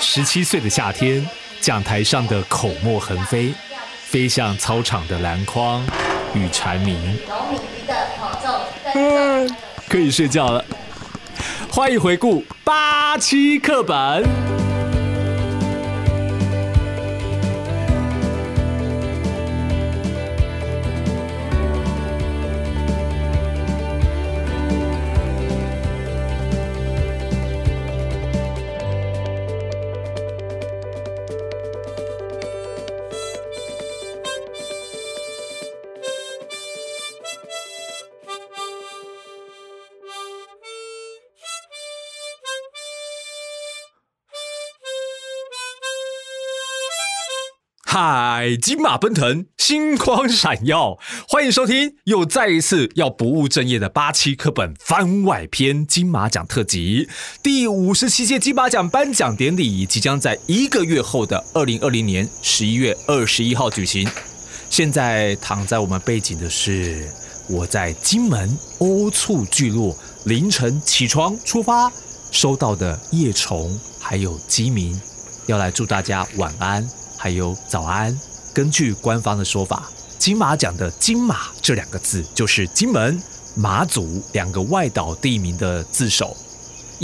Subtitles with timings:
[0.00, 1.26] 十七岁的夏天，
[1.60, 3.52] 讲台上的口沫横飞，
[4.04, 5.84] 飞向操场的篮筐
[6.34, 7.18] 与蝉鸣。
[8.94, 9.56] 嗯，
[9.88, 10.64] 可以睡觉了。
[11.70, 14.63] 欢迎回顾八七课本。
[47.96, 50.98] 嗨，金马奔腾，星光闪耀，
[51.28, 57.08] 欢迎收听又再一次要不务正业的八期课本番外篇金马奖特辑。
[57.40, 64.10] 第五十七届金马奖颁奖典礼即将在一个月后的二零二零年十一月二十一号举行。
[64.68, 67.08] 现在躺在我们背景的是
[67.48, 71.92] 我在金门欧促聚落凌晨起床出发
[72.32, 75.00] 收到的叶虫还有鸡鸣，
[75.46, 76.84] 要来祝大家晚安。
[77.24, 78.14] 还有早安。
[78.52, 83.18] 根据官方的说法，金马奖的“金马”这两个字就是金门、
[83.54, 86.36] 马祖两个外岛地名的字首。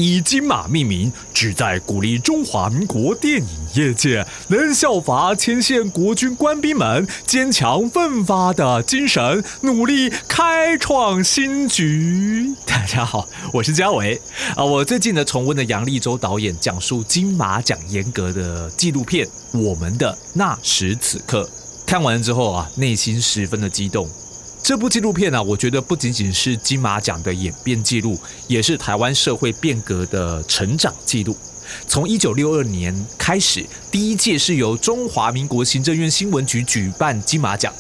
[0.01, 12.55] 以金马命名，旨在鼓励中华民国电影业界能效法前线国军官兵们坚强奋发的精神，努力开创新局。
[12.65, 14.19] 大家好，我是嘉伟
[14.57, 14.65] 啊。
[14.65, 19.27] 我最近呢重温了杨立洲导演讲述金马奖严格的纪录片
[19.59, 21.43] 《我们的那时此刻》，
[21.85, 24.09] 看完之后啊，内心十分的激动。
[24.71, 31.37] 这部纪录片呢，我觉得不仅仅是金马奖的演变记录，也是台湾社会变革的成长记录。
[31.89, 37.75] 从一九六二年开始，第一届是由中华民国行政院新闻局举办金马奖，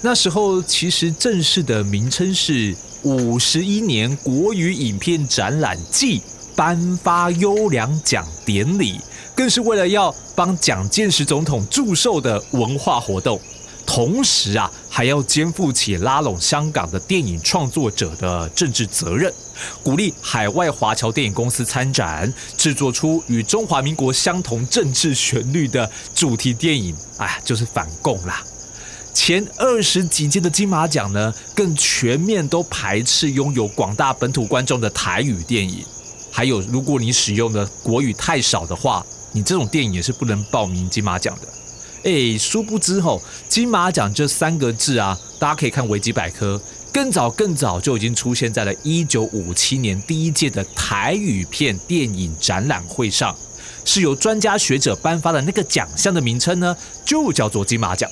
[0.00, 6.20] 那时候其实正式的名称是五十一年国语影片展览暨
[6.56, 9.00] 颁发优良奖典礼，
[9.36, 13.40] 更是为了要帮蒋介石总统祝寿的文化活动。
[13.84, 19.32] 同时啊，还要肩负起拉拢香港的电影创作者的政治责任，
[19.82, 26.94] 鼓励海外华侨电影公司参展，制作出与中华民国相同政治旋律的主题电影。
[27.16, 28.44] 哎，就是反共啦。
[29.14, 35.82] 前二十几届的金马奖呢，更全面都排斥拥有广大本土观众的台语电影。
[36.30, 39.02] 还有，如果你使用的国语太少的话，
[39.32, 41.48] 你这种电影也是不能报名金马奖的。
[42.04, 46.60] 哎，殊不知吼，金马奖这三个字啊，大家可以看维基百科，
[46.92, 53.36] 更早更早就已经出现在了一九五七年第一届的台语片电影展览会上，
[53.84, 58.10] 是由专家学者颁发的那个奖项的名称呢，就叫做金马奖。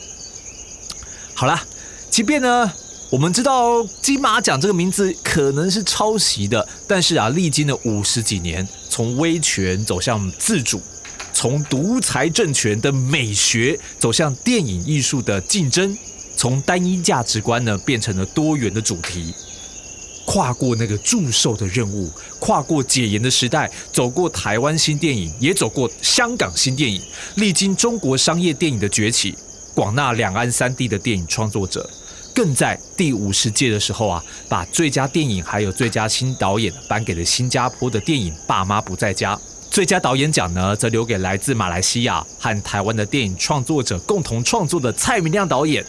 [1.34, 1.64] 好啦，
[2.08, 2.72] 即便呢，
[3.10, 10.80] 我们知道金马奖这个名字可能是抄袭的，但是啊，历经了五十几年，从威权走向自主。
[11.40, 15.96] 从独裁政权的美学走向电影艺术的竞争，
[16.36, 19.32] 从单一价值观呢变成了多元的主题，
[20.26, 27.00] 跨过那个祝寿的任务，跨过解严的时代，走过台湾新电影，也走过香港新电影，
[27.36, 29.34] 历经中国商业电影的崛起，
[29.74, 31.88] 广纳两岸三地的电影创作者，
[32.34, 39.34] 更在第五十届的时候啊，把最佳电影还有最佳新导演颁给了新加坡的电影《爸妈不在家》。
[39.70, 45.84] 最佳导演奖呢，则留给来自马来西亚和台湾的电影创作者共同创作的蔡明亮导演。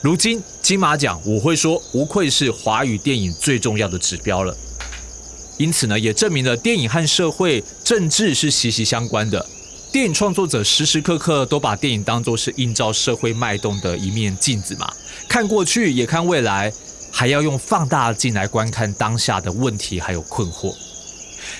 [0.00, 4.56] 如今金马奖，我会说，无愧是华语电影最重要的指标了。
[5.58, 9.46] 因此呢，也证明了电影和社会政治是息息相关的。
[9.92, 14.90] 电影创作者时时刻刻都把电影当作是映照社会脉动的一面镜子嘛，
[15.28, 16.72] 看过去也看未来，
[17.10, 20.74] 还要用放大镜来观看当下的问题还有困惑。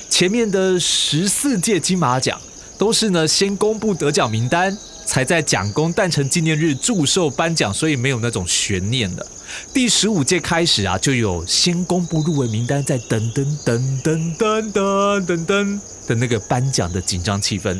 [0.08, 2.40] 前面的十四届金马奖
[2.78, 9.26] 都是呢先公布得奖名单，才在蒋公诞辰纪念日祝寿颁奖，所以没有那种悬念的。
[9.72, 17.78] 第十五届开始啊，就有先公布入围名单，再噔噔噔噔噔噔噔噔的那个颁奖的紧张气氛。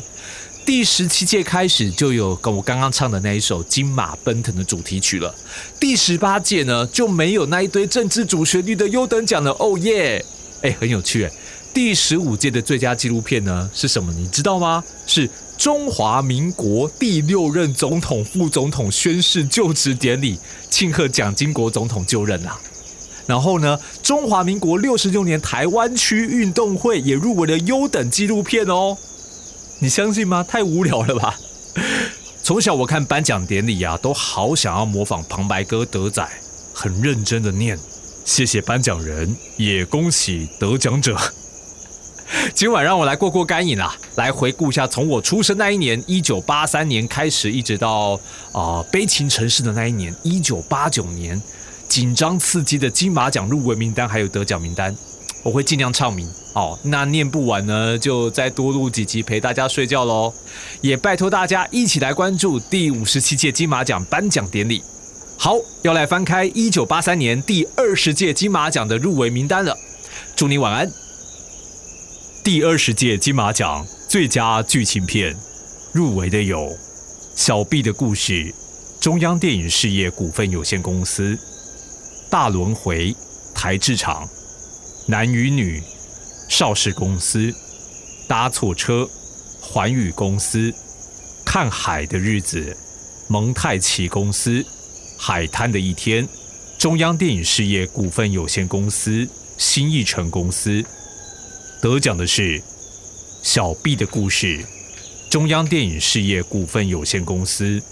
[0.64, 5.34] 第十七届开始就有跟我刚刚唱的那一首《金马奔腾》的主题曲了。
[5.80, 9.50] 第十八届呢就没有那一堆政治主旋律的优等奖了。
[9.58, 10.24] 哦耶，
[10.60, 11.32] 哎，很有趣哎。
[11.74, 14.12] 第十五届的最佳纪录片呢是什么？
[14.12, 14.84] 你知道吗？
[15.06, 20.38] 是中华民国第六任总统、副总统宣誓就职典礼，
[20.68, 22.60] 庆贺蒋经国总统就任啊。
[23.26, 28.98] 然后呢，中华民国六十六年台湾区运动会也入围了优等纪录片哦。
[29.78, 30.44] 你相信吗？
[30.46, 31.38] 太无聊了吧！
[32.42, 36.28] 从小我看颁奖典礼啊，都好想要模仿旁白哥德仔，
[36.74, 37.78] 很认真的念，
[38.24, 41.16] 谢谢颁奖人，也恭喜得奖者。
[42.54, 48.18] 今晚让我来过过干瘾啦，来回顾一下从我出生那一年一九八三年开始，一直到
[48.52, 51.40] 啊悲情城市的那一年一九八九年，
[51.88, 54.96] 紧张刺激的金马奖入围名单还有得奖名单，
[55.42, 56.78] 我会尽量唱名哦。
[56.82, 60.32] 那念不完呢，就再多录几集陪大家睡觉喽。
[60.80, 64.82] 也拜托大家一起来关注第五十七届金马奖颁奖典礼。
[65.36, 69.76] 好，要来翻开一九八三年第二十届金马奖的入围名单了。
[70.34, 71.01] 祝你晚安。
[72.44, 75.36] 第二十届金马奖最佳剧情片
[75.92, 76.58] 入围的有
[77.36, 78.32] 《小毕的故事》、
[79.00, 81.38] 中央电影事业股份有限公司、
[82.28, 83.14] 大轮回、
[83.54, 84.28] 台制厂、
[85.06, 85.80] 男与女、
[86.48, 87.54] 邵氏公司、
[88.26, 89.08] 搭错车、
[89.60, 90.74] 环宇公司、
[91.44, 92.76] 看海的日子、
[93.28, 94.66] 蒙太奇公司、
[95.16, 96.28] 海滩的一天、
[96.76, 100.84] 中央电影事业股份有限公司、新艺城公司。
[101.82, 102.60] 得奖的是
[103.42, 104.58] 《小毕的故事》，
[105.28, 107.82] 中央电影事业股份有限公司。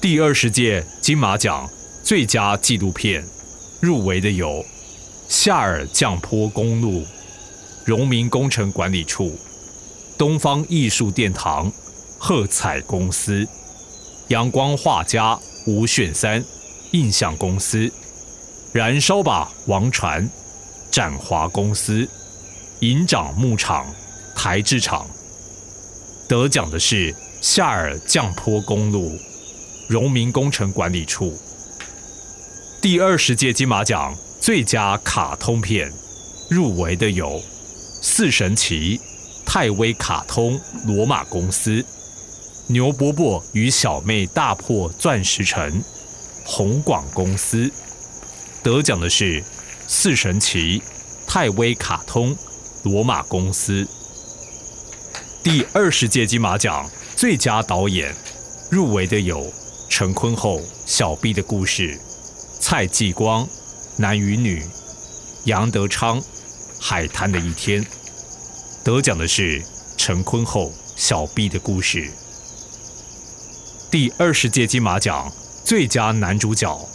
[0.00, 1.68] 第二十届金马奖
[2.02, 3.22] 最佳纪录片
[3.78, 4.48] 入围的有
[5.28, 7.02] 《夏尔降坡公路》、
[7.84, 9.38] 荣民工程管理处、
[10.16, 11.70] 东方艺术殿堂、
[12.18, 13.46] 喝彩公司、
[14.28, 16.42] 阳光画家吴炫三、
[16.92, 17.92] 印象公司、
[18.72, 20.26] 燃烧吧王传、
[20.90, 22.08] 展华公司。
[22.80, 23.86] 银掌牧场、
[24.34, 25.06] 台制厂
[26.28, 29.18] 得奖的是夏尔降坡公路、
[29.88, 31.38] 荣民工程管理处。
[32.82, 35.90] 第二十届金马奖最佳卡通片
[36.50, 37.40] 入围的有
[38.02, 38.98] 《四神奇》、
[39.46, 41.82] 泰威卡通、罗马公司、
[42.66, 45.82] 牛伯伯与小妹大破钻石城、
[46.44, 47.72] 红广公司。
[48.62, 49.40] 得奖的是
[49.88, 50.80] 《四神奇》、
[51.26, 52.36] 泰威卡通。
[52.86, 53.84] 罗马公司
[55.42, 58.14] 第二十届金马奖最佳导演
[58.70, 59.52] 入围的有
[59.88, 61.96] 陈坤厚《小 B 的故事》，
[62.60, 63.44] 蔡继光
[63.96, 64.60] 《男与女》，
[65.46, 66.20] 杨德昌
[66.78, 67.82] 《海滩的一天》。
[68.84, 69.60] 得奖的是
[69.96, 72.04] 陈坤厚《小 B 的故事》。
[73.90, 75.32] 第二十届金马奖
[75.64, 76.88] 最佳男主角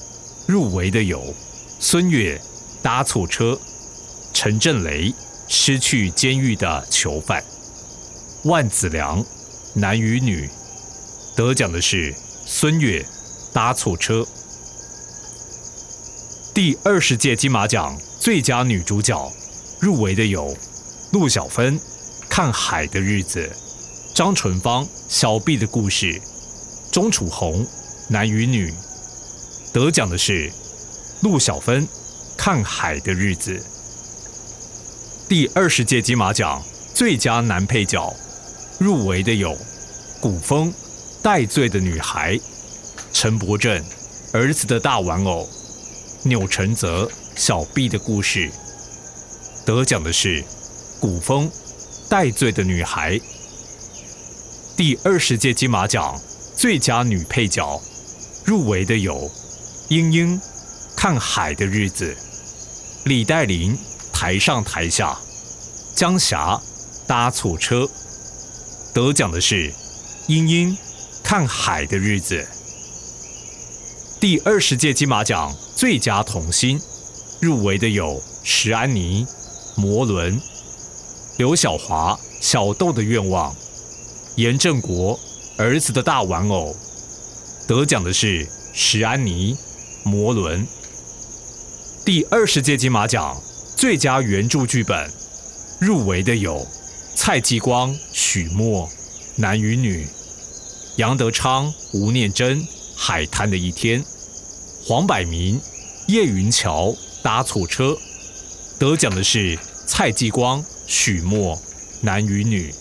[0.48, 1.36] 入围的有
[1.82, 2.38] 孙越
[2.82, 3.54] 《搭错车》，
[4.32, 5.14] 陈振雷。
[5.54, 7.44] 失去监狱的囚犯。
[8.44, 9.24] 万梓良，
[9.74, 10.50] 男与女。
[11.36, 12.16] 得奖的是
[12.46, 13.06] 孙越，
[13.52, 14.26] 搭错车。
[16.54, 19.30] 第二十届金马奖最佳女主角
[19.82, 20.56] 入围的有
[21.12, 21.78] 陆小芬，
[22.30, 23.52] 《看海的日子》，
[24.16, 26.14] 张纯芳，《小毕的故事》，
[26.94, 27.68] 钟楚红，
[28.08, 28.74] 男与女。
[29.74, 30.50] 得奖的是
[31.22, 31.86] 陆小芬，
[32.38, 33.58] 《看海的日子》。
[35.32, 36.62] 第二十届金马奖
[36.94, 38.14] 最佳男配角
[38.78, 39.58] 入围的有
[40.20, 40.74] 古风
[41.24, 42.38] 戴罪的女孩、
[43.14, 43.82] 陈柏正
[44.34, 45.48] 儿子的大玩偶、
[46.24, 48.52] 钮承泽小毕的故事。
[49.66, 50.44] 得奖的是
[51.00, 51.50] 古风
[52.10, 53.18] 戴罪的女孩。
[54.76, 56.20] 第二十届金马奖
[56.58, 57.82] 最佳女配角
[58.44, 59.32] 入围的有
[59.88, 60.42] 英英
[60.94, 62.18] 看海的日子、
[63.06, 63.80] 李黛玲。
[64.22, 65.18] 台上台下，
[65.96, 66.62] 江霞
[67.08, 67.90] 搭错车，
[68.94, 69.74] 得奖的是
[70.28, 70.78] 英英
[71.24, 72.48] 看海的日子。
[74.20, 76.80] 第二十届金马奖最佳童星
[77.40, 79.26] 入围的有石安妮、
[79.76, 80.40] 摩伦、
[81.38, 83.56] 刘晓华、小豆的愿望、
[84.36, 85.20] 严正国
[85.58, 86.76] 儿子的大玩偶。
[87.68, 89.58] 得奖的是石安妮、
[90.04, 90.68] 摩伦。
[92.06, 93.42] 第二十届金马奖。
[93.82, 95.10] 最佳原著剧本
[95.80, 96.68] 入围的有
[97.16, 98.88] 蔡继光、许墨，
[99.38, 100.06] 《男与女》；
[100.98, 102.62] 杨德昌、吴念真，
[102.96, 104.04] 《海滩的一天》；
[104.86, 105.60] 黄百鸣、
[106.06, 107.98] 叶云桥，搭错车。
[108.78, 109.58] 得奖的是
[109.88, 111.58] 蔡继光、许墨，
[112.02, 112.72] 《男与女》。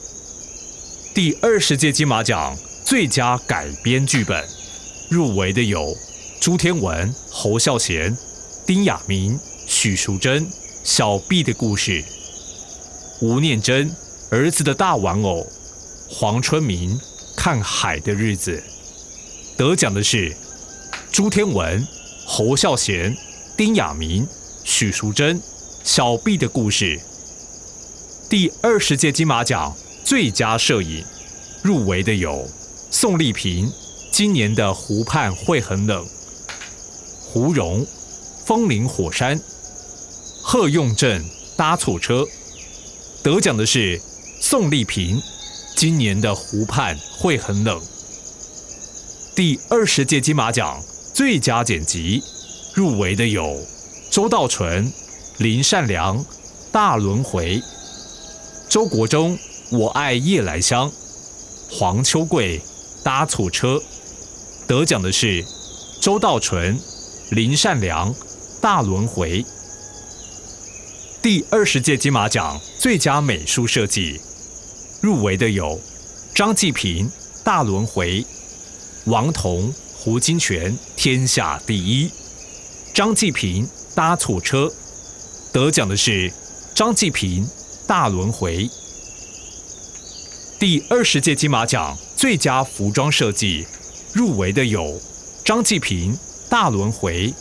[1.14, 2.54] 第二十届金马奖
[2.84, 4.46] 最佳改编剧本
[5.08, 5.96] 入围的有
[6.38, 8.14] 朱天文、侯孝贤、
[8.66, 10.46] 丁亚明、许淑珍。
[10.82, 12.02] 小 B 的故事，
[13.20, 13.94] 吴念真
[14.30, 15.46] 儿子的大玩偶，
[16.08, 16.98] 黄春明
[17.36, 18.62] 看海的日子，
[19.58, 20.34] 得奖的是
[21.12, 21.86] 朱天文、
[22.26, 23.14] 侯孝贤、
[23.58, 24.26] 丁亚明、
[24.64, 25.40] 许淑珍。
[25.82, 27.00] 小 B 的故事，
[28.28, 31.04] 第二十届金马奖最佳摄影
[31.62, 32.48] 入围的有
[32.90, 33.72] 宋丽萍
[34.12, 36.06] 今年的湖畔会很冷，
[37.24, 37.86] 胡蓉
[38.44, 39.40] 风林火山，
[40.52, 41.24] 贺用正
[41.56, 42.26] 搭错车。
[43.22, 44.02] 得奖的是
[44.40, 45.22] 宋丽萍
[45.76, 47.80] 今年的湖畔会很冷。
[49.36, 50.82] 第二十届金马奖
[51.14, 52.20] 最佳剪辑
[52.74, 53.64] 入围的有
[54.10, 54.92] 周道纯、
[55.38, 56.26] 林善良、
[56.72, 57.62] 大轮回、
[58.68, 59.38] 周国忠。
[59.70, 60.90] 我爱夜来香，
[61.70, 62.60] 黄秋桂
[63.04, 63.80] 搭错车，
[64.66, 65.44] 得奖的是
[66.00, 66.76] 周道纯、
[67.30, 68.12] 林善良、
[68.60, 69.46] 大轮回。
[71.22, 74.18] 第二十届金马奖最佳美术设计
[75.02, 75.78] 入围的有
[76.34, 77.10] 张继平、
[77.44, 78.24] 大轮回、
[79.04, 82.10] 王彤、胡金铨天下第一。
[82.94, 84.72] 张继平搭错车，
[85.52, 86.32] 得奖的是
[86.74, 87.46] 张继平、
[87.86, 88.70] 大轮回。
[90.58, 93.66] 第二十届金马奖最佳服装设计
[94.14, 94.98] 入围的有
[95.44, 96.16] 张继平、
[96.48, 97.34] 大轮回、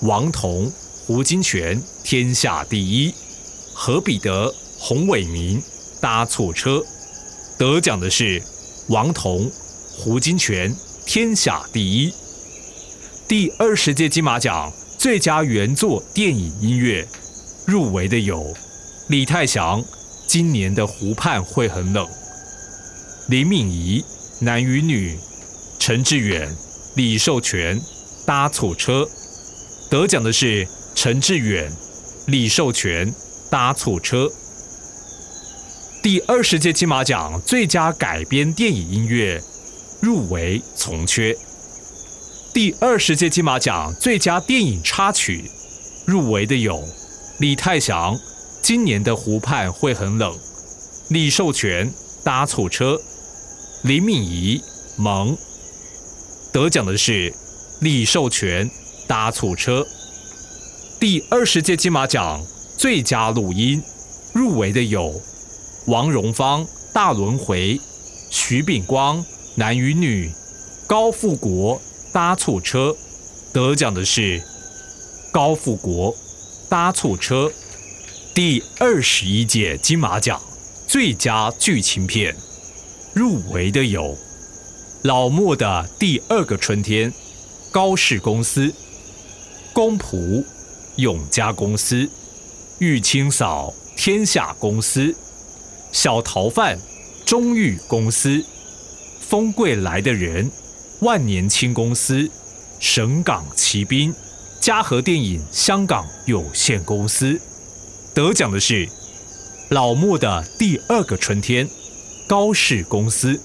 [0.00, 0.72] 王彤、
[1.06, 1.80] 胡金铨
[2.12, 3.14] 天下第一、
[3.72, 5.58] 何彼得、洪伟民
[5.98, 6.82] 搭错车。
[7.56, 8.42] 得奖的是
[8.88, 9.50] 王彤、
[9.96, 10.76] 胡金铨
[11.06, 12.12] 天下第一。
[13.26, 17.08] 第二十届金马奖最佳原作电影音乐
[17.64, 18.54] 入围的有
[19.08, 19.82] 李泰祥
[20.26, 22.06] 今年的湖畔会很冷。
[23.28, 24.04] 林敏仪，
[24.40, 25.18] 男与女，
[25.78, 26.54] 陈志远、
[26.94, 27.80] 李寿全
[28.26, 29.08] 搭错车，
[29.88, 31.72] 得奖的是陈志远、
[32.26, 33.12] 李寿全
[33.50, 34.30] 搭错车。
[36.02, 39.42] 第二十届金马奖最佳改编电影音乐
[40.00, 41.36] 入围从缺。
[42.52, 45.50] 第二十届金马奖最佳电影插曲
[46.06, 46.86] 入围的有
[47.38, 48.16] 李泰祥，
[48.62, 50.38] 今年的湖畔会很冷，
[51.08, 53.00] 李寿全搭错车。
[53.82, 54.62] 林敏仪
[54.96, 55.36] 萌
[56.52, 57.34] 得奖的是
[57.80, 58.70] 李寿全
[59.08, 59.84] 搭错车。
[61.02, 62.40] 第二十届金马奖
[62.78, 63.82] 最佳录音
[64.32, 65.20] 入围的有
[65.86, 67.80] 王荣芳大轮回、
[68.30, 70.30] 徐秉光男与女、
[70.86, 71.82] 高富国
[72.12, 72.96] 搭错车。
[73.52, 74.40] 得奖的是
[75.32, 76.14] 高富国
[76.68, 77.50] 搭错车。
[78.32, 80.40] 第二十一届金马奖
[80.86, 82.36] 最佳剧情片。
[83.12, 84.16] 入围的有
[85.02, 87.12] 老莫的第二个春天、
[87.72, 88.72] 高氏公司、
[89.72, 90.44] 公仆、
[90.96, 92.08] 永嘉公司、
[92.78, 95.14] 玉清嫂、天下公司、
[95.90, 96.78] 小逃犯、
[97.24, 98.44] 中裕公司、
[99.20, 100.50] 丰贵来的人、
[101.00, 102.30] 万年青公司、
[102.78, 104.14] 省港骑兵、
[104.60, 107.40] 嘉禾电影香港有限公司。
[108.14, 108.88] 得奖的是
[109.68, 111.68] 老木的第二个春天。
[112.32, 113.38] 高氏公司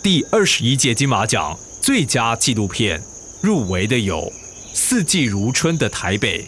[0.00, 3.02] 第二十一届金马奖最佳纪录片
[3.40, 4.20] 入围的有
[4.78, 6.42] 《四季如春的台北》、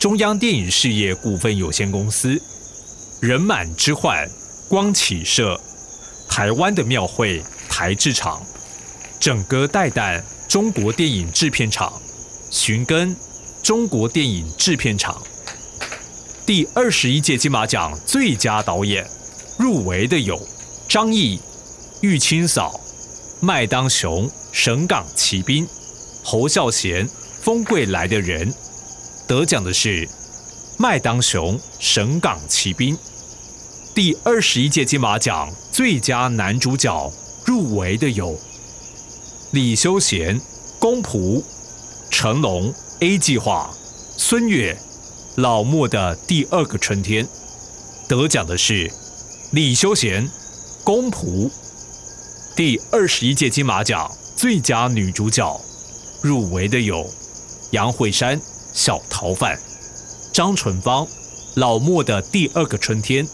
[0.00, 2.42] 中央电影事业股份有限公司、
[3.20, 4.28] 人满之患、
[4.68, 5.58] 光启社、
[6.28, 8.42] 台湾的庙会台制厂、
[9.20, 11.92] 整个带弹中国电影制片厂、
[12.50, 13.16] 寻根
[13.62, 15.22] 中国电影制片厂。
[16.44, 19.18] 第二十一届金马奖最佳导演。
[19.58, 20.40] 入围的有
[20.88, 21.40] 张译、
[22.00, 22.80] 玉清嫂、
[23.40, 25.66] 麦当雄、省港骑兵、
[26.22, 27.08] 侯孝贤、
[27.40, 28.52] 风贵来的人。
[29.26, 30.08] 得奖的是
[30.78, 32.96] 麦当雄、省港骑兵。
[33.94, 37.12] 第二十一届金马奖最佳男主角
[37.44, 38.38] 入围的有
[39.50, 40.40] 李修贤、
[40.78, 41.42] 公仆、
[42.10, 43.74] 成龙、A 计划、
[44.16, 44.76] 孙越、
[45.36, 47.26] 老莫的第二个春天。
[48.08, 48.90] 得奖的是。
[49.52, 50.28] 李修贤，
[50.84, 51.50] 公仆。
[52.54, 55.58] 第二十一届金马奖最佳女主角
[56.20, 57.10] 入围的有
[57.72, 58.40] 杨慧山
[58.72, 59.56] 《小逃犯》，
[60.32, 61.04] 张纯芳
[61.54, 63.26] 《老莫的第二个春天》，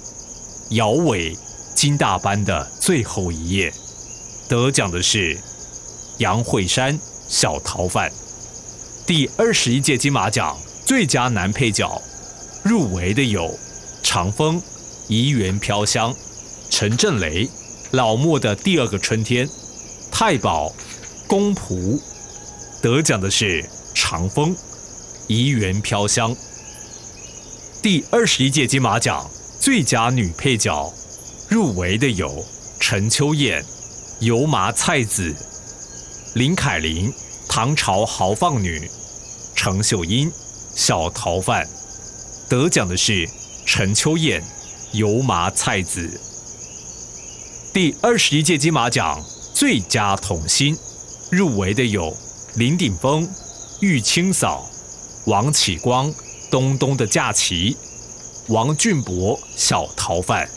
[0.70, 1.34] 姚伟
[1.74, 3.70] 《金大班的最后一夜》。
[4.48, 5.38] 得奖的是
[6.18, 6.98] 杨慧山
[7.28, 8.10] 《小逃犯》。
[9.06, 12.02] 第二十一届金马奖最佳男配角
[12.64, 13.56] 入围的有
[14.02, 14.60] 长风。
[15.06, 16.14] 怡园飘香，
[16.70, 17.46] 陈振雷，
[17.90, 19.46] 老莫的第二个春天，
[20.10, 20.72] 太保，
[21.26, 22.00] 公仆，
[22.80, 23.68] 得奖的是
[24.06, 24.54] 长风，
[25.28, 26.36] 怡园飘香。
[27.80, 30.92] 第二十一届金马奖最佳女配角
[31.48, 32.44] 入围的有
[32.78, 33.64] 陈秋燕，
[34.20, 35.34] 油麻菜籽，
[36.34, 37.10] 林凯琳，
[37.48, 38.90] 唐朝豪放女，
[39.54, 40.30] 程秀英，
[40.74, 41.66] 小逃犯。
[42.46, 43.26] 得奖的是
[43.64, 44.44] 陈秋燕。
[44.92, 46.20] 油麻菜籽，
[47.72, 50.76] 第二十一届金马奖最佳童星
[51.30, 52.14] 入围的有
[52.54, 53.28] 林顶峰、
[53.80, 54.70] 玉清嫂、
[55.26, 56.12] 王启光、
[56.50, 57.76] 东东的假期、
[58.48, 60.48] 王俊博、小逃犯。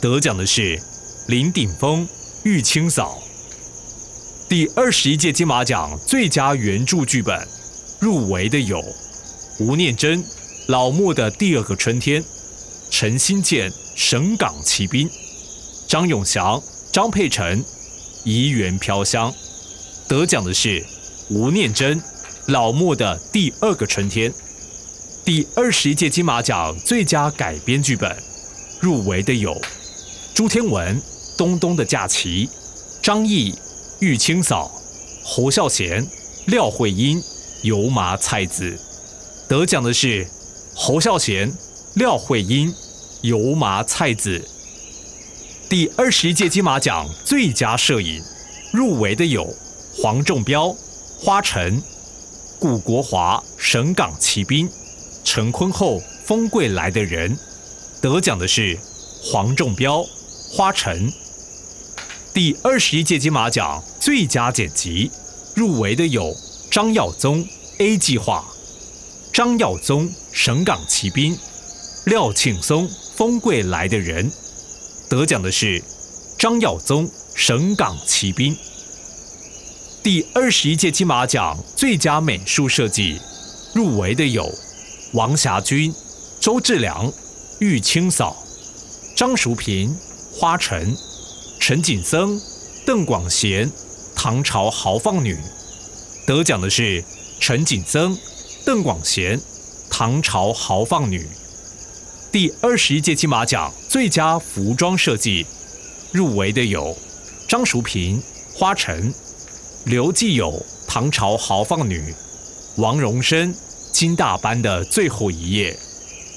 [0.00, 0.80] 得奖的是
[1.26, 2.08] 林顶峰、
[2.44, 3.18] 玉清嫂。
[4.48, 7.46] 第二十一届金马奖最佳原著剧本
[8.00, 8.82] 入围的有
[9.58, 10.24] 吴念真、
[10.68, 12.24] 老莫的第二个春天、
[12.90, 15.08] 陈新建、神港奇兵、
[15.86, 17.62] 张永祥、张佩晨、
[18.24, 19.32] 怡园飘香。
[20.08, 20.82] 得奖的是
[21.28, 22.00] 吴念真、
[22.48, 24.32] 老莫的第二个春天。
[25.22, 28.16] 第二十一届金马奖最佳改编剧本
[28.80, 29.54] 入围的有
[30.32, 30.98] 朱天文、
[31.36, 32.48] 东东的假期、
[33.02, 33.54] 张译。
[34.00, 34.70] 玉清嫂、
[35.24, 36.06] 侯孝贤、
[36.46, 37.20] 廖慧英、
[37.62, 38.78] 油麻菜子，
[39.48, 40.24] 得奖的是
[40.72, 41.52] 侯孝贤、
[41.94, 42.72] 廖慧英、
[43.22, 44.48] 油麻菜子。
[45.68, 48.22] 第二十一届金马奖最佳摄影
[48.72, 49.52] 入围的有
[49.96, 50.72] 黄仲标、
[51.18, 51.82] 花城、
[52.60, 54.68] 顾国华、神港奇兵、
[55.22, 57.38] 陈坤厚、风贵来的人，
[58.00, 58.76] 得奖的是
[59.22, 60.04] 黄仲标、
[60.50, 61.12] 花城。
[62.34, 65.10] 第二十一届金马奖最佳剪辑
[65.54, 66.34] 入围的有
[66.68, 67.44] 张耀宗
[67.78, 68.44] 《A 计划》、
[69.32, 71.34] 张耀宗《省港奇兵》、
[72.06, 74.30] 廖庆松《风贵来的人》。
[75.08, 75.82] 得奖的是
[76.36, 78.54] 张耀宗《省港奇兵》。
[80.10, 83.20] 第二十一届金马奖最佳美术设计
[83.74, 84.50] 入围的有
[85.12, 85.94] 王霞军、
[86.40, 87.12] 周志良、
[87.58, 88.34] 玉清嫂、
[89.14, 89.94] 张淑平、
[90.32, 90.96] 花城。
[91.60, 92.40] 陈锦森、
[92.86, 93.70] 邓广贤，
[94.16, 95.36] 唐朝豪放女，
[96.26, 97.04] 得奖的是
[97.38, 98.16] 陈锦森、
[98.64, 99.38] 邓广贤，
[99.90, 101.28] 唐朝豪放女。
[102.32, 105.44] 第二十一届金马奖最佳服装设计
[106.12, 106.96] 入围的有
[107.46, 108.22] 张淑平、
[108.54, 109.12] 花城、
[109.88, 112.14] 刘继友，唐朝豪放女，
[112.76, 113.54] 王荣生，
[113.90, 115.78] 金大班的最后一页。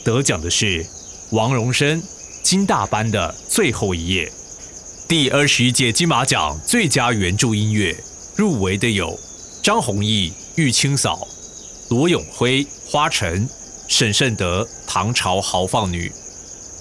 [0.06, 0.86] 得奖的是
[1.32, 2.02] 王荣生，
[2.42, 4.32] 金大班的最后一页。
[5.06, 7.94] 第二十一届金马奖最佳原著音乐
[8.38, 9.20] 入围的有
[9.62, 11.28] 张弘毅、玉清嫂、
[11.90, 13.50] 罗永辉、花城、
[13.90, 16.10] 沈慎德、唐朝豪放女。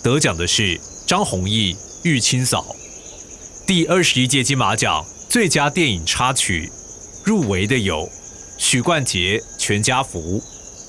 [0.04, 2.76] 得奖的是张弘毅、玉清嫂。
[3.66, 6.72] 第二十一届金马奖最佳电影插曲
[7.22, 8.10] 入围的有
[8.58, 10.42] 许冠杰、全家福、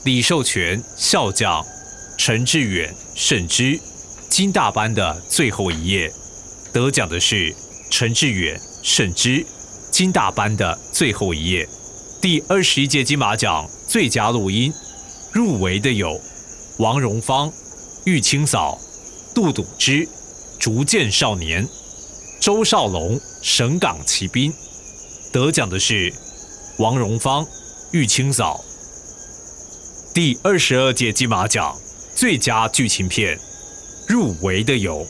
[0.04, 1.64] 李寿全、笑匠、
[2.18, 3.80] 陈志远、盛之、
[4.32, 6.12] 金大班的最后一页。
[6.74, 7.56] 得奖的是
[7.92, 9.46] 陈志远、盛之、
[9.92, 11.70] 金大班的最后一页。
[12.20, 14.74] 第二十一届金马奖最佳录音
[15.32, 16.20] 入围的有
[16.78, 17.54] 王荣芳、
[18.06, 18.82] 玉清嫂、
[19.36, 20.10] 杜笃之、
[20.58, 21.70] 逐渐少年、
[22.42, 24.52] 周少龙、省港奇兵。
[25.32, 26.12] 得奖的是
[26.80, 27.46] 王荣芳、
[27.92, 28.66] 玉清嫂。
[30.12, 31.78] 第二十二届金马奖
[32.16, 33.40] 最佳剧情片
[34.08, 35.06] 入围的有。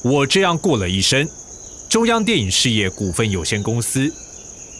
[0.00, 1.28] 我这样过了一生，
[1.90, 4.10] 中央电影事业股份有限公司、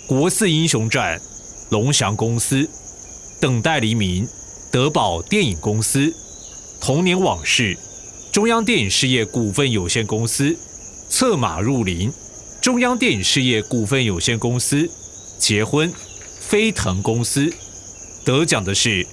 [0.07, 1.21] 国四英雄传、
[1.69, 2.67] 龙翔公司、
[3.39, 4.27] 等待黎明、
[4.71, 6.15] 德宝电影公司、
[6.81, 7.77] 童年往事、
[8.33, 10.57] 中央电影事业股份有限公司、
[11.09, 12.13] 策马入林、
[12.61, 14.91] 中央电影事业股份有限公司、
[15.39, 15.93] 结婚、
[16.41, 17.53] 飞腾公司。
[18.25, 19.07] 得奖的是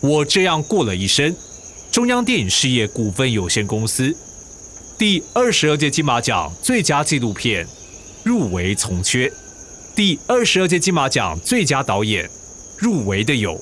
[0.00, 1.34] 我这样过了一生，
[1.90, 4.14] 中央电影事业股份有限公司。
[4.98, 7.66] 第二十二届金马奖最佳纪录片
[8.22, 9.32] 入围从缺。
[9.96, 12.30] 第二十二届金马奖最佳导演
[12.76, 13.60] 入围的有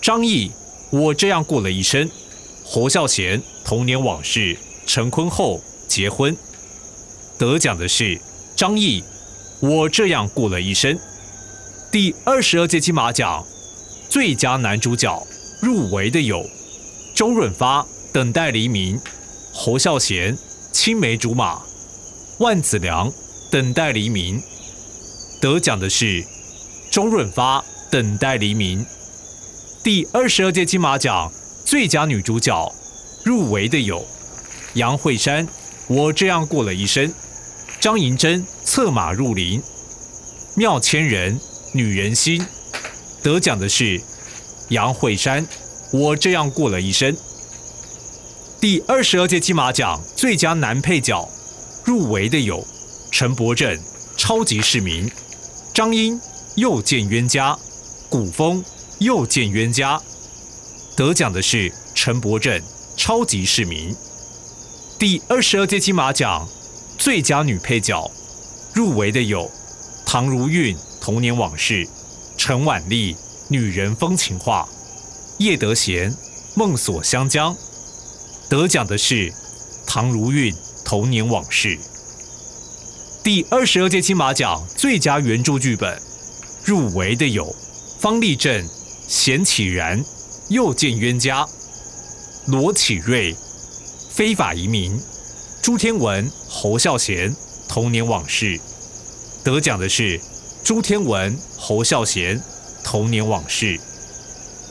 [0.00, 0.48] 张译
[0.90, 2.08] 《我这样过了一生》，
[2.64, 4.54] 侯孝贤《童年往事》，
[4.86, 6.34] 陈坤厚《结婚》。
[7.40, 8.20] 得奖的是
[8.54, 9.00] 张译
[9.66, 10.94] 《我这样过了一生》。
[11.90, 13.42] 第二十二届金马奖
[14.10, 15.26] 最佳男主角
[15.62, 16.46] 入围的有
[17.14, 17.80] 周润发
[18.12, 18.98] 《等待黎明》，
[19.54, 20.36] 侯孝贤。
[20.70, 21.62] 青梅竹马，
[22.38, 23.10] 万梓良，
[23.50, 24.40] 等待黎明。
[25.40, 26.24] 得奖的是
[26.90, 28.84] 周润发，等待黎明。
[29.82, 31.32] 第二十二届金马奖
[31.64, 32.72] 最佳女主角
[33.24, 34.06] 入围的有
[34.74, 35.48] 杨慧珊，
[35.88, 37.10] 我这样过了一生；
[37.80, 39.58] 张银珍，策马入林；
[40.54, 41.40] 妙千人，
[41.72, 42.46] 女人心。
[43.22, 43.98] 得奖的是
[44.68, 45.46] 杨慧珊，
[45.90, 47.16] 我这样过了一生。
[48.60, 51.26] 第二十二届金马奖最佳男配角
[51.82, 52.62] 入围的有
[53.10, 53.74] 陈柏正
[54.14, 55.08] 《超级市民》，
[55.72, 56.20] 张英
[56.56, 57.54] 《又见冤家》，
[58.10, 58.62] 古风
[58.98, 59.96] 《又见冤家》。
[60.94, 62.58] 得奖的是陈柏正
[62.94, 63.94] 《超级市民》。
[64.98, 66.46] 第二十二届金马奖
[67.00, 68.10] 最佳女配角
[68.74, 69.50] 入围的有
[70.04, 71.86] 唐如韵《童年往事》，
[72.36, 73.14] 陈婉丽
[73.48, 74.68] 《女人风情画》，
[75.38, 76.10] 叶德娴
[76.54, 77.54] 《梦锁香江》。
[78.50, 79.32] 得奖的是
[79.86, 80.52] 唐如韵
[80.84, 81.68] 《童年往事》。
[83.24, 85.98] 第二十二届金马奖最佳原著剧本
[86.62, 87.56] 入围的有
[87.98, 88.62] 方力正
[89.08, 90.04] 《贤启然》，
[90.48, 91.48] 又见冤家，
[92.44, 93.32] 罗启瑞
[94.10, 94.98] 《非法移民》，
[95.62, 97.30] 朱天文、侯孝贤
[97.68, 98.56] 《童年往事》。
[99.44, 100.18] 得奖的是
[100.64, 102.38] 朱天文、侯孝贤
[102.82, 103.66] 《童年往事》。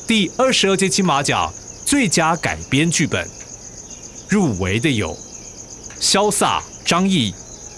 [0.08, 1.54] 第二十二届金马奖
[1.86, 3.30] 最佳改编剧本。
[4.28, 5.16] 入围的有
[6.00, 7.32] 潇洒张译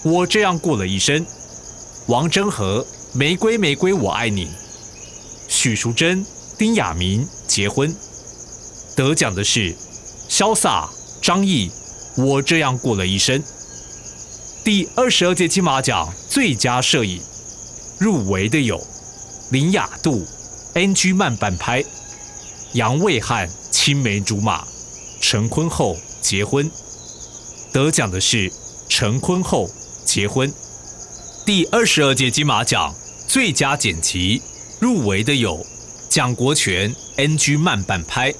[0.10, 1.24] 《我这样过了一生》，
[2.06, 4.46] 王真和《玫瑰玫瑰我爱你》，
[5.48, 6.24] 许淑珍、
[6.56, 7.94] 丁雅明结婚。
[8.96, 9.74] 得奖的是
[10.30, 10.88] 潇洒
[11.20, 11.68] 张译
[12.16, 13.38] 《我这样过了一生》。
[14.64, 17.20] 第二十二届金马奖最佳摄影
[17.98, 18.80] 入围的有
[19.50, 20.26] 林雅度
[20.74, 21.84] NG 慢半拍，
[22.72, 24.66] 杨卫汉青梅竹马，
[25.20, 25.96] 陈坤厚。
[26.22, 26.70] 结婚
[27.72, 28.50] 得奖的是
[28.88, 29.68] 陈坤厚
[30.04, 30.50] 结婚。
[31.44, 32.94] 第二十二届金马奖
[33.26, 34.40] 最佳剪辑
[34.78, 35.66] 入围的有
[36.08, 38.32] 蒋国权 NG 慢半拍，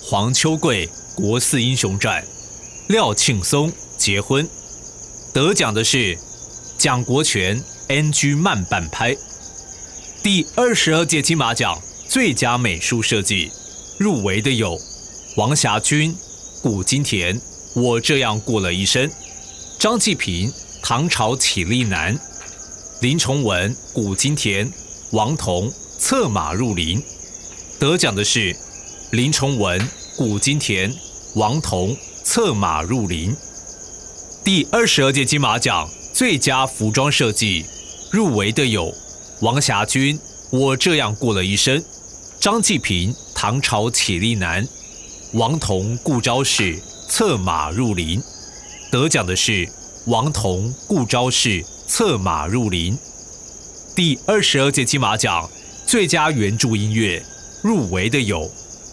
[0.00, 2.24] 黄秋桂国四英雄传，
[2.88, 4.46] 廖庆松结婚。
[5.32, 6.18] 得奖的是
[6.76, 9.16] 蒋国权 NG 慢半拍。
[10.22, 13.50] 第二十二届金马奖最佳美术设计
[13.98, 14.78] 入围的有
[15.36, 16.14] 王霞军。
[16.62, 17.40] 古金田，
[17.74, 19.10] 我这样过了一生。
[19.78, 22.18] 张继平，唐朝起立男。
[23.00, 24.72] 林崇文，古金田，
[25.10, 27.02] 王彤，策马入林。
[27.78, 28.56] 得奖的是
[29.10, 30.94] 林崇文，古金田，
[31.34, 31.94] 王彤，
[32.24, 33.36] 策马入林。
[34.42, 37.66] 第二十二届金马奖最佳服装设计
[38.10, 38.92] 入围的有
[39.42, 40.18] 王霞军，
[40.50, 41.84] 我这样过了一生。
[42.40, 44.66] 张继平，唐朝起立男。
[45.34, 48.22] 王彤顾昭氏策马入林，
[48.90, 49.68] 得奖的是
[50.06, 52.96] 王彤顾昭氏策马入林。
[53.94, 55.48] 第二十二届金马奖
[55.86, 57.22] 最佳原著音乐
[57.62, 58.50] 入围的有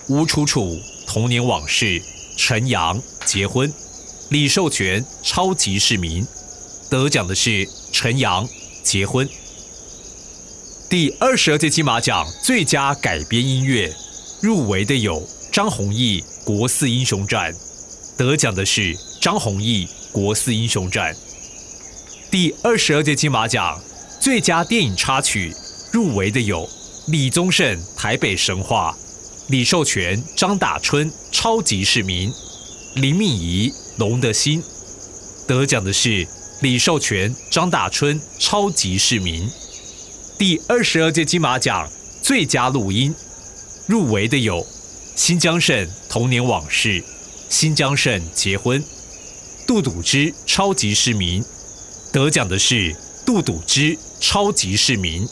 [0.08, 2.02] 吴楚楚童年往事、
[2.36, 3.74] 陈阳结婚、
[4.30, 6.26] 李寿全超级市民。
[6.90, 8.48] 得奖的是陈阳
[8.84, 9.28] 结婚。
[10.90, 13.96] 第二十二届金马奖最佳改编音乐
[14.42, 16.24] 入围的有张弘毅。
[16.44, 17.54] 国四英雄传
[18.18, 21.14] 得奖的是张弘毅，《国四英雄传》
[22.32, 23.80] 第二十二届金马奖
[24.20, 25.56] 最佳电影插曲
[25.92, 26.68] 入围的有
[27.08, 28.96] 李宗盛《台北神话》，
[29.52, 32.32] 李寿全、张大春《超级市民》，
[32.96, 34.62] 林敏怡《龙的心》。
[35.48, 36.28] 得奖的是
[36.60, 39.48] 李寿全、张大春《超级市民》。
[40.38, 41.90] 第二十二届金马奖
[42.22, 43.16] 最佳录音
[43.88, 44.66] 入围的有。
[45.16, 47.04] 新疆省童年往事，
[47.48, 48.84] 新疆省结婚，
[49.68, 51.44] 杜笃之超级市民
[52.12, 55.28] 得奖的是杜笃之超级市民。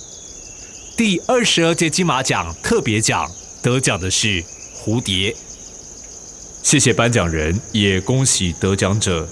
[0.96, 3.30] 第二十二届金马奖特别奖
[3.62, 4.44] 得奖的是
[4.74, 5.36] 蝴蝶。
[6.62, 9.28] 谢谢颁奖人，也恭喜得奖者。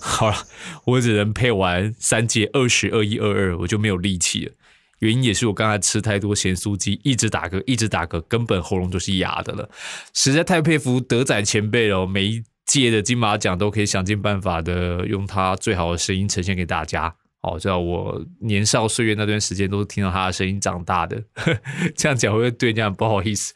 [0.00, 0.36] 好了，
[0.84, 4.52] 我只能配完三届二十二一二二，我就没有力气了。
[5.00, 9.68] 原因也是我刚才吃太多咸酥鸡，一直打嗝，一直打嗝，根本喉咙都是哑的了。
[10.14, 17.14] 实在太佩服德仔前辈了，每一届的金马奖都可以想尽办法的用他最好的声音呈现给大家。
[17.42, 21.22] 哦，知道我年少岁月那段时间都是听到他的声音长大的。
[21.94, 23.52] 这样讲会不会对人家不好意思？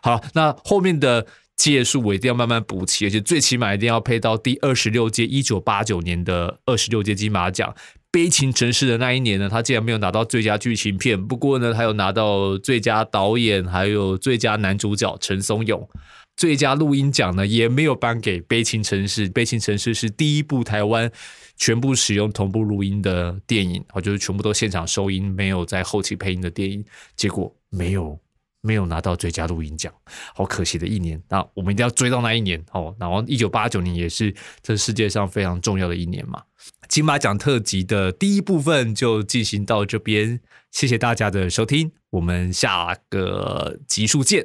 [0.00, 7.74] 好，那后面的届数我一定要慢慢补齐，而且最起码一定要配到第二十六届一九八九年的二十六届金马奖。
[8.12, 11.22] 悲情城市的那一年呢，他竟然没有拿到最佳剧情片。
[11.26, 15.86] 不过呢，他有拿到最佳导演，还有最佳男主角陈松勇。
[16.34, 19.28] 最佳录音奖呢，也没有颁给悲情城市。
[19.28, 21.10] 悲情城市是第一部台湾
[21.56, 26.82] 全部使用同步录音的电影，哦，就是全部都现场收音，没有在后期配音的电影。
[27.16, 28.18] 结果没有
[28.66, 29.92] 没有拿到最佳录音奖，
[30.34, 31.22] 好可惜的一年。
[31.28, 32.94] 那我们一定要追到那一年哦。
[32.98, 36.42] 然后一九八九年也是这世界上非常重要的一年嘛。
[36.88, 40.40] 金马奖特辑的第一部分就进行到这边，
[40.72, 44.44] 谢谢大家的收听，我们下个集数见。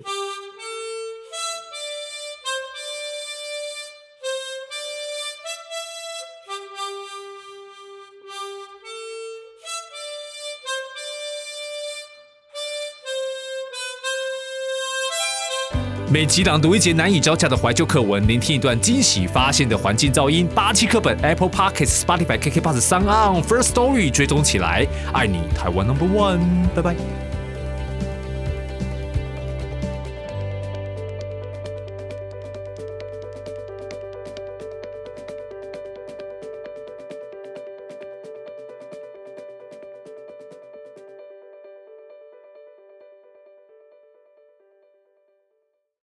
[16.12, 20.46] 每集朗读一节难以招架的怀旧课文，聆听一段惊喜发现的环境噪音。
[20.54, 26.94] 八期课本，Apple Podcasts、Spotify、KK Bus、s o n On、First Story 追踪起来，爱你台湾 Number One，拜拜。